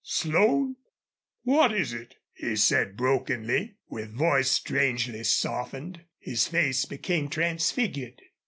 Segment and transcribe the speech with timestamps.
[0.03, 0.77] "Slone
[1.43, 6.05] what is it?" he said, brokenly, with voice strangely softened.
[6.17, 8.19] His face became transfigured.